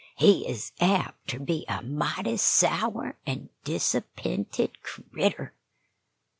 He 0.15 0.47
is 0.47 0.71
apt 0.81 1.27
ter 1.27 1.37
be 1.37 1.63
a 1.67 1.83
mighty 1.83 2.35
sour 2.37 3.19
an' 3.27 3.49
disapp'inted 3.65 4.81
critter." 4.81 5.53